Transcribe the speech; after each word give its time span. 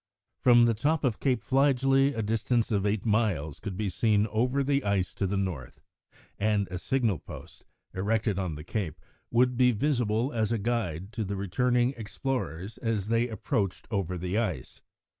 From 0.39 0.65
the 0.65 0.73
top 0.73 1.03
of 1.03 1.19
Cape 1.19 1.43
Fligely 1.43 2.17
a 2.17 2.23
distance 2.23 2.71
of 2.71 2.87
eight 2.87 3.05
miles 3.05 3.59
could 3.59 3.77
be 3.77 3.87
seen 3.87 4.25
over 4.31 4.63
the 4.63 4.83
ice 4.83 5.13
to 5.13 5.27
the 5.27 5.37
north, 5.37 5.79
and 6.39 6.67
a 6.71 6.79
signal 6.79 7.19
post, 7.19 7.65
erected 7.93 8.39
on 8.39 8.55
the 8.55 8.63
cape, 8.63 8.99
would 9.29 9.55
be 9.57 9.69
visible 9.71 10.33
as 10.33 10.51
a 10.51 10.57
guide 10.57 11.11
to 11.13 11.23
the 11.23 11.35
returning 11.35 11.93
explorers 11.97 12.79
as 12.79 13.09
they 13.09 13.27
approached 13.29 13.87
over 13.91 14.17
the 14.17 14.39
ice. 14.39 14.81